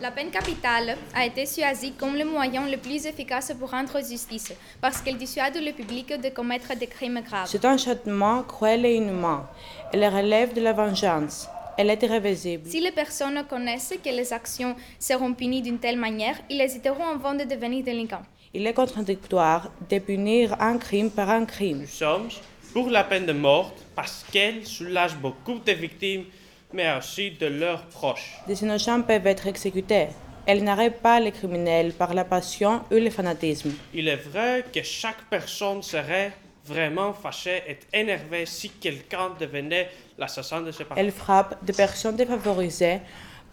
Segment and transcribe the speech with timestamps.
[0.00, 4.50] La peine capitale a été choisie comme le moyen le plus efficace pour rendre justice,
[4.80, 7.48] parce qu'elle dissuade le public de commettre des crimes graves.
[7.50, 9.46] C'est un châtiment cruel et inhumain.
[9.92, 11.46] Elle relève de la vengeance.
[11.76, 12.70] Elle est irréversible.
[12.70, 17.34] Si les personnes connaissent que les actions seront punies d'une telle manière, ils hésiteront avant
[17.34, 18.22] de devenir délinquants.
[18.54, 21.80] Il est contradictoire de punir un crime par un crime.
[21.80, 22.30] Nous sommes
[22.72, 26.24] pour la peine de mort parce qu'elle soulage beaucoup de victimes,
[26.72, 28.38] mais aussi de leurs proches.
[28.46, 30.08] Des innocents peuvent être exécutés.
[30.46, 33.72] Elle n'arrête pas les criminels par la passion ou le fanatisme.
[33.92, 36.32] Il est vrai que chaque personne serait
[36.64, 41.00] vraiment fâchée et énervée si quelqu'un devenait l'assassin de ses parents.
[41.00, 43.00] Elle frappe des personnes défavorisées,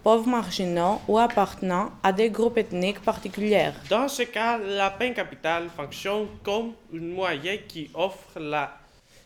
[0.04, 3.72] pauvres marginaux ou appartenant à des groupes ethniques particuliers.
[3.90, 8.72] Dans ce cas, la peine capitale fonctionne comme un moyen qui offre la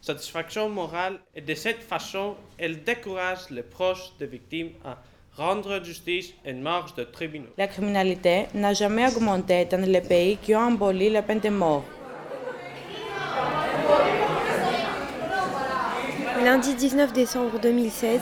[0.01, 4.97] satisfaction morale et de cette façon, elle décourage les proches des victimes à
[5.37, 7.53] rendre justice en marge de tribunaux.
[7.59, 11.85] La criminalité n'a jamais augmenté dans les pays qui ont aboli la peine de mort.
[16.45, 18.21] Lundi 19 décembre 2016.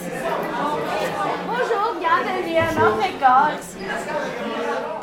[1.47, 3.59] Bonjour, bienvenue à notre école.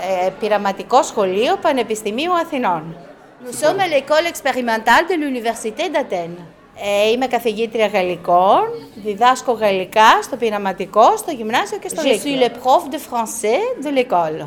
[0.04, 2.96] Ε, πειραματικό σχολείο Πανεπιστημίου Αθηνών.
[3.44, 6.38] Nous sommes à l'école expérimentale de l'Université d'Athènes.
[6.85, 8.61] Ε, είμαι καθηγήτρια γαλλικών,
[8.95, 13.91] διδάσκω γαλλικά στο πειραματικό, στο γυμνάσιο και στο Je suis le prof de français de
[13.99, 14.47] l'école.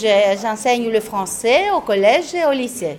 [0.00, 2.96] Je- J'enseigne le français au collège et au lycée.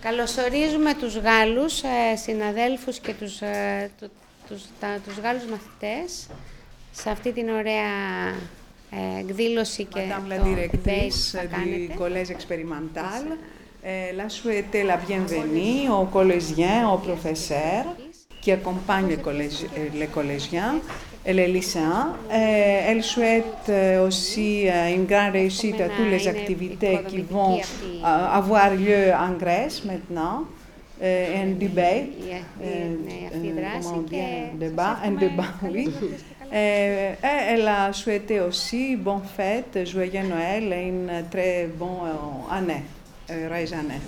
[0.00, 4.10] Καλωσορίζουμε τους Γάλλους ε, συναδέλφους και τους, ε, του-
[4.48, 6.26] τους, τα, τους Γάλλους μαθητές
[6.92, 7.90] σε αυτή την ωραία
[8.90, 11.94] ε, εκδήλωση και Madame la το debate directrice που θα du κάνετε.
[11.98, 13.22] collège expérimental,
[13.84, 17.86] elle a souhaité la bienvenue aux collégiens, aux professeurs
[18.42, 20.74] qui accompagne les, euh, les collégiens
[21.24, 22.16] et les lycéens.
[22.30, 27.60] Euh, elle souhaite euh, aussi une grande réussite à toutes les activités qui vont
[28.04, 30.44] avoir lieu en Grèce maintenant.
[31.00, 32.02] un débat,
[34.54, 35.88] débat, un débat, oui.
[36.54, 42.10] Et elle a souhaité aussi bonne fête, joyeux Noël et une très bonne
[42.50, 42.84] année,
[43.30, 44.02] heureuse année.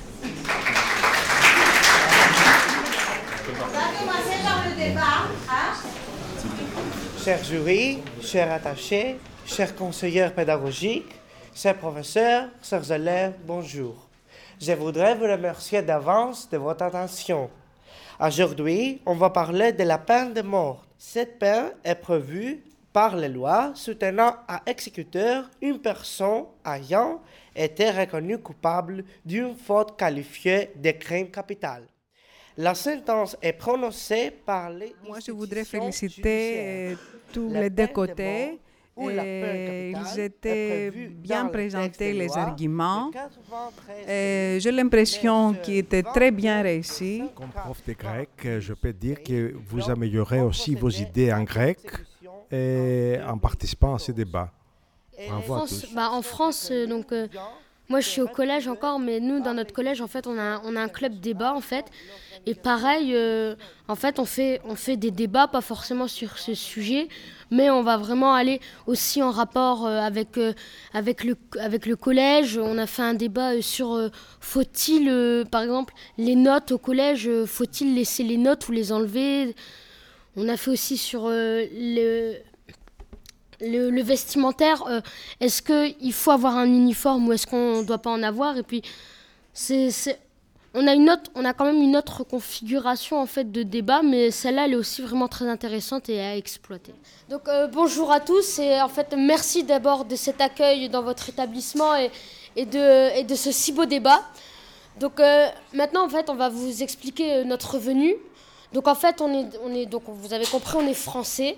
[7.24, 11.14] Chers jurys, chers attachés, chers conseillers pédagogiques,
[11.54, 13.94] chers professeurs, chers élèves, bonjour.
[14.60, 17.48] Je voudrais vous remercier d'avance de votre attention.
[18.20, 20.84] Aujourd'hui, on va parler de la peine de mort.
[20.98, 27.22] Cette peine est prévue par les lois soutenant à exécuteur une personne ayant
[27.56, 31.84] été reconnue coupable d'une faute qualifiée de crime capital.
[32.56, 36.96] La sentence est prononcée par les Moi, je voudrais féliciter
[37.32, 38.60] tous les deux côtés.
[38.96, 43.08] Et ils étaient bien présentés les arguments.
[43.08, 47.24] de 93 Et J'ai l'impression qu'ils étaient très bien réussis.
[47.34, 51.42] Comme prof de grec, euh, je peux dire que vous améliorez aussi vos idées en
[51.42, 51.80] grec
[52.52, 54.52] et en participant à ce débat.
[55.28, 55.94] Bravo à France, tous.
[55.94, 57.28] bah, en France, euh, donc euh,
[57.88, 60.60] moi je suis au collège encore, mais nous dans notre collège en fait on a,
[60.64, 61.86] on a un club débat en fait.
[62.46, 63.54] Et pareil, euh,
[63.88, 67.08] en fait on fait, on fait des débats, pas forcément sur ce sujet,
[67.50, 70.52] mais on va vraiment aller aussi en rapport euh, avec, euh,
[70.92, 72.58] avec, le, avec le collège.
[72.58, 78.22] On a fait un débat sur faut-il, par exemple, les notes au collège, faut-il laisser
[78.22, 79.54] les notes ou les enlever?
[80.36, 82.34] On a fait aussi sur le
[83.60, 85.00] le, vestimentaire, euh,
[85.40, 88.56] est-ce qu'il faut avoir un uniforme ou est-ce qu'on ne doit pas en avoir?
[88.56, 88.82] Et puis,
[89.52, 89.90] c'est,
[90.74, 94.02] on, a une autre, on a quand même une autre configuration en fait, de débat,
[94.02, 96.94] mais celle-là, elle est aussi vraiment très intéressante et à exploiter.
[97.28, 101.28] Donc, euh, bonjour à tous et en fait, merci d'abord de cet accueil dans votre
[101.28, 104.20] établissement et, de, ce si beau débat.
[104.98, 108.14] Donc, euh, maintenant, en fait, on va vous expliquer notre venue.
[108.72, 111.56] Donc, en fait, on est, donc, vous avez compris, on est français.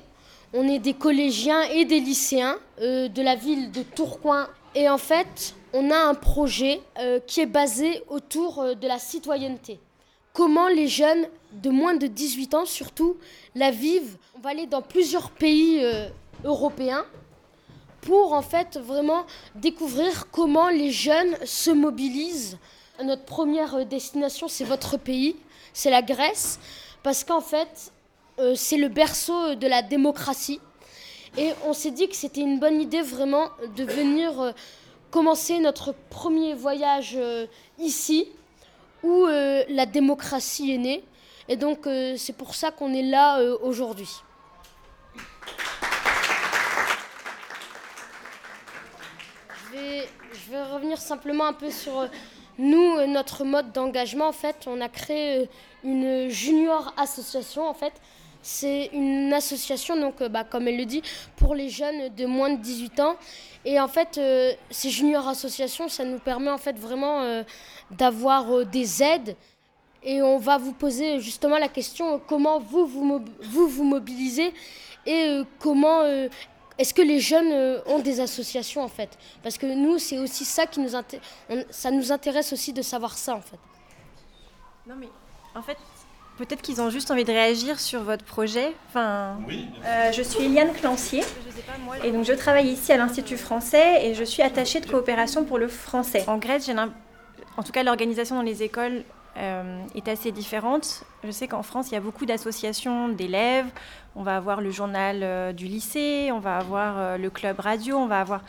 [0.59, 4.49] On est des collégiens et des lycéens euh, de la ville de Tourcoing.
[4.75, 8.99] Et en fait, on a un projet euh, qui est basé autour euh, de la
[8.99, 9.79] citoyenneté.
[10.33, 13.19] Comment les jeunes de moins de 18 ans, surtout,
[13.55, 14.17] la vivent.
[14.35, 15.83] On va aller dans plusieurs pays
[16.45, 17.05] européens
[18.01, 22.57] pour en fait vraiment découvrir comment les jeunes se mobilisent.
[23.03, 25.37] Notre première destination, c'est votre pays,
[25.75, 26.59] c'est la Grèce,
[27.03, 27.93] parce qu'en fait,
[28.39, 30.61] euh, c'est le berceau de la démocratie.
[31.39, 34.53] Et on s'est dit que c'était une bonne idée vraiment de venir euh,
[35.11, 37.47] commencer notre premier voyage euh,
[37.79, 38.29] ici,
[39.03, 41.05] où euh, la démocratie est née.
[41.49, 44.09] Et donc euh, c'est pour ça qu'on est là euh, aujourd'hui.
[49.77, 52.07] vais, je vais revenir simplement un peu sur euh,
[52.59, 54.29] nous, euh, notre mode d'engagement.
[54.29, 55.47] En fait, on a créé euh,
[55.85, 57.69] une junior association.
[57.69, 57.93] En fait,
[58.47, 61.03] c'est une association, donc, bah, comme elle le dit,
[61.37, 63.17] pour les jeunes de moins de 18 ans.
[63.65, 64.21] Et en fait,
[64.71, 67.43] ces junior associations, ça nous permet en fait vraiment
[67.91, 69.37] d'avoir des aides.
[70.05, 74.55] Et on va vous poser justement la question comment vous vous, vous, vous mobilisez
[75.05, 76.05] et comment
[76.79, 79.17] est-ce que les jeunes euh, ont des associations en fait?
[79.43, 80.91] Parce que nous, c'est aussi ça qui nous
[81.71, 83.59] ça nous intéresse aussi de savoir ça en fait.
[84.87, 85.09] Non mais
[85.55, 85.79] en fait,
[86.39, 88.75] peut-être qu'ils ont juste envie de réagir sur votre projet.
[88.89, 89.67] Enfin, oui.
[89.85, 91.23] Euh, je suis Eliane Clancier
[92.05, 95.59] et donc je travaille ici à l'Institut français et je suis attachée de coopération pour
[95.59, 96.25] le français.
[96.27, 96.71] En Grèce,
[97.57, 99.05] en tout cas l'organisation dans les écoles
[99.39, 101.05] euh, est assez différente.
[101.23, 103.67] Je sais qu'en France, il y a beaucoup d'associations d'élèves.
[104.15, 107.97] On va avoir le journal euh, du lycée, on va avoir euh, le club radio,
[107.99, 108.43] on va avoir...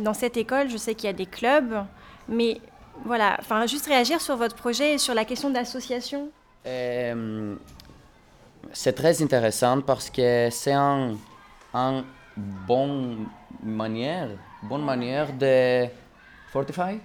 [0.00, 1.82] dans cette école, je sais qu'il y a des clubs,
[2.28, 2.60] mais
[3.06, 6.30] voilà, enfin, juste réagir sur votre projet et sur la question d'association.
[8.73, 11.17] c'est très intéressant parce que c'est une
[11.73, 12.03] un
[12.35, 13.27] bonne
[13.61, 14.29] manière,
[14.63, 15.87] bonne manière de
[16.51, 16.99] fortifier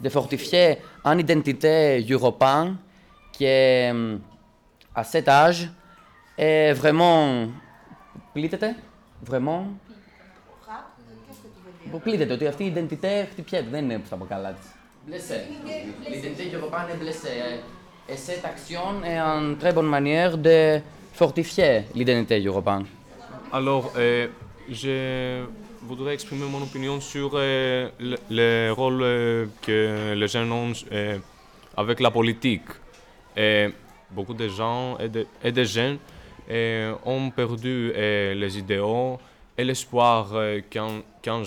[0.00, 2.76] de fortifier une identité européenne
[3.32, 3.92] qui est
[4.94, 5.70] à cet âge
[6.36, 7.48] est vraiment
[8.32, 8.76] πλήττεται,
[9.22, 9.64] vraiment.
[11.90, 14.66] Που πλήττεται, ότι αυτή η identité χτυπιέται, δεν είναι στα καλά της.
[15.08, 15.38] Blessé.
[16.12, 17.36] L'identité européenne est blessée.
[18.07, 20.79] Et cette action est une très bonne manière de
[21.13, 22.85] fortifier l'identité européenne.
[23.51, 24.27] Alors, euh,
[24.69, 25.43] je
[25.81, 27.89] voudrais exprimer mon opinion sur euh,
[28.29, 30.73] le, rôle euh, que les jeunes ont
[31.75, 32.69] avec la politique.
[34.11, 35.97] Beaucoup de gens et de, et de jeunes
[37.05, 39.17] ont perdu les idéaux
[39.57, 40.31] et l'espoir
[40.69, 41.41] qu'un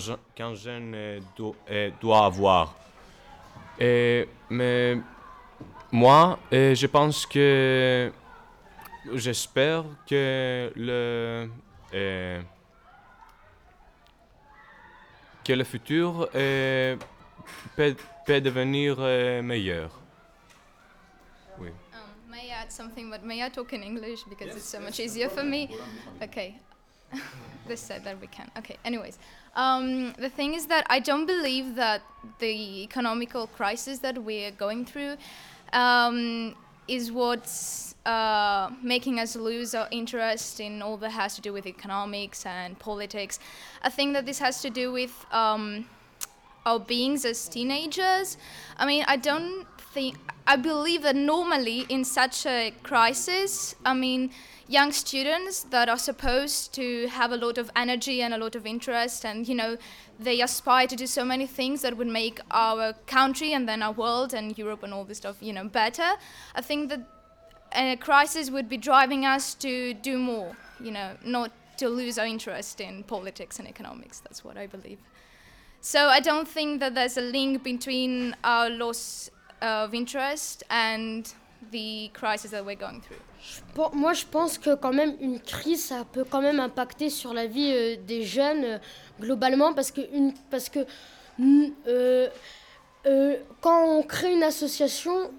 [0.55, 0.95] jeune
[2.01, 2.75] doit, avoir.
[3.79, 4.97] Mais
[5.91, 8.11] moi, je pense que
[9.13, 11.49] j'espère que le
[15.49, 16.95] que le futur euh,
[17.75, 19.89] peut, peut, devenir euh, meilleur.
[21.59, 21.69] Oui.
[21.91, 24.19] Um, may I add something, but may I talk in English?
[24.29, 25.69] Because it's so much easier for me?
[26.21, 26.53] Okay.
[27.67, 28.51] this said that we can.
[28.59, 29.17] Okay, anyways.
[29.55, 32.03] Um, the thing is that I don't believe that
[32.37, 35.17] the economical crisis that we're going through
[35.73, 36.55] um,
[36.87, 41.65] is what's uh, making us lose our interest in all that has to do with
[41.67, 43.39] economics and politics.
[43.83, 45.85] I think that this has to do with um,
[46.65, 48.37] our beings as teenagers.
[48.77, 50.17] I mean, I don't think,
[50.49, 54.31] I believe that normally in such a crisis, I mean,
[54.67, 58.65] young students that are supposed to have a lot of energy and a lot of
[58.65, 59.77] interest and you know
[60.19, 63.91] they aspire to do so many things that would make our country and then our
[63.91, 66.11] world and Europe and all this stuff you know better
[66.53, 67.01] I think that
[67.75, 72.27] a crisis would be driving us to do more you know not to lose our
[72.27, 74.19] interest in politics and economics.
[74.19, 74.99] That's what I believe.
[75.81, 81.23] So I don't think that there's a link between our loss of interest and
[81.71, 83.19] the crisis that we're going through.
[83.93, 87.45] Moi, je pense que quand même une crise, ça peut quand même impacter sur la
[87.47, 88.77] vie euh, des jeunes euh,
[89.19, 90.79] globalement, parce que, une, parce que
[91.87, 92.27] euh,
[93.61, 95.31] quand on crée une association,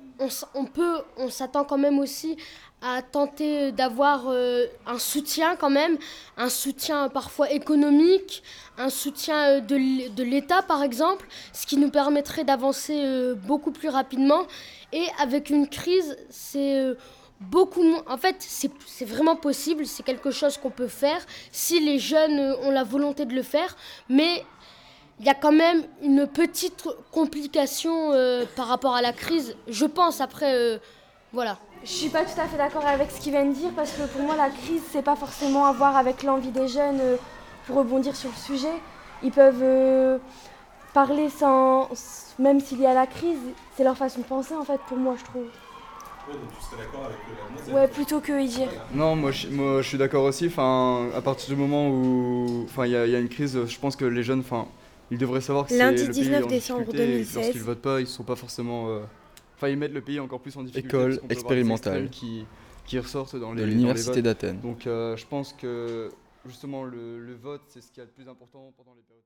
[0.55, 2.37] on, peut, on s'attend quand même aussi
[2.83, 5.99] à tenter d'avoir un soutien quand même,
[6.39, 8.43] un soutien parfois économique,
[8.79, 14.45] un soutien de, de l'État par exemple, ce qui nous permettrait d'avancer beaucoup plus rapidement.
[14.93, 16.97] Et avec une crise, c'est
[17.41, 18.05] beaucoup moins.
[18.07, 22.71] En fait, c'est vraiment possible, c'est quelque chose qu'on peut faire si les jeunes ont
[22.71, 23.77] la volonté de le faire,
[24.09, 24.45] mais
[25.21, 29.85] il y a quand même une petite complication euh, par rapport à la crise, je
[29.85, 30.55] pense, après.
[30.55, 30.79] Euh,
[31.35, 31.59] voilà.
[31.85, 34.03] Je suis pas tout à fait d'accord avec ce qu'il vient de dire parce que
[34.03, 37.17] pour moi la crise c'est pas forcément à voir avec l'envie des jeunes euh,
[37.67, 38.75] pour rebondir sur le sujet.
[39.23, 40.21] Ils peuvent
[40.93, 41.89] parler sans
[42.39, 43.39] même s'il y a la crise,
[43.77, 45.43] c'est leur façon de penser en fait pour moi je trouve.
[45.43, 48.69] Ouais, donc tu serais d'accord avec la Ouais, plutôt que dire.
[48.93, 50.49] Non, moi je, moi, je suis d'accord aussi.
[50.49, 54.05] Enfin, à partir du moment où il y, y, a une crise, je pense que
[54.05, 54.67] les jeunes, enfin,
[55.11, 57.35] ils devraient savoir que c'est le 19 pays décembre en 2016.
[57.35, 58.91] Lorsqu'ils votent pas, ils sont pas forcément.
[58.91, 59.01] Euh,
[59.57, 60.89] enfin, ils mettent le pays encore plus en difficulté.
[60.89, 62.11] École expérimentale.
[62.11, 62.47] Qui,
[62.87, 63.63] qui ressortent dans les.
[63.63, 64.61] De l'université d'Athènes.
[64.61, 66.11] Donc, euh, je pense que
[66.47, 69.25] justement le, le vote, c'est ce qui est le plus important pendant les périodes